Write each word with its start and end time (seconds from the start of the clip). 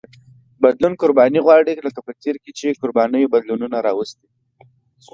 بدلون 0.63 0.93
قرباني 1.01 1.39
غواړي 1.45 1.73
لکه 1.87 1.99
په 2.07 2.11
تېر 2.21 2.35
کې 2.43 2.51
چې 2.59 2.79
قربانیو 2.81 3.31
بدلونونه 3.33 3.77
راوستي. 3.87 4.27